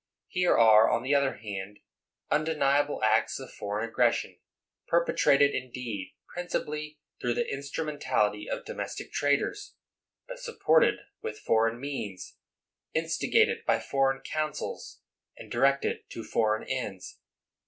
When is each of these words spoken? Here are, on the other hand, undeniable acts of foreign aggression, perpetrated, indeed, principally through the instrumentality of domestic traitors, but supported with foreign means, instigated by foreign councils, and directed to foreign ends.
Here 0.29 0.57
are, 0.57 0.89
on 0.89 1.03
the 1.03 1.13
other 1.13 1.35
hand, 1.37 1.77
undeniable 2.31 3.03
acts 3.03 3.39
of 3.39 3.53
foreign 3.53 3.87
aggression, 3.87 4.39
perpetrated, 4.87 5.53
indeed, 5.53 6.15
principally 6.33 6.97
through 7.21 7.35
the 7.35 7.47
instrumentality 7.47 8.49
of 8.49 8.65
domestic 8.65 9.11
traitors, 9.11 9.75
but 10.27 10.39
supported 10.39 11.01
with 11.21 11.37
foreign 11.37 11.79
means, 11.79 12.37
instigated 12.95 13.63
by 13.63 13.79
foreign 13.79 14.21
councils, 14.21 15.01
and 15.37 15.51
directed 15.51 16.09
to 16.09 16.23
foreign 16.23 16.67
ends. 16.67 17.19